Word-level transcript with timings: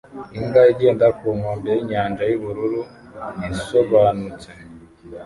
Imbwa 0.37 0.61
igenda 0.73 1.07
ku 1.17 1.27
nkombe 1.37 1.69
yinyanja 1.77 2.23
yubururu 2.31 2.81
isobanutse 3.51 4.49